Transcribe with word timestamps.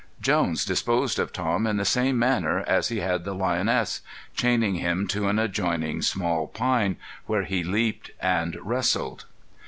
Jones 0.19 0.65
disposed 0.65 1.19
of 1.19 1.31
Tom 1.31 1.67
in 1.67 1.77
the 1.77 1.85
same 1.85 2.17
manner 2.17 2.63
as 2.65 2.87
he 2.87 3.01
had 3.01 3.23
the 3.23 3.35
lioness, 3.35 4.01
chaining 4.35 4.73
him 4.77 5.05
to 5.09 5.27
an 5.27 5.37
adjoining 5.37 6.01
small 6.01 6.47
pine, 6.47 6.97
where 7.27 7.43
he 7.43 7.63
leaped 7.63 8.09
and 8.19 8.57
wrestled. 8.63 9.25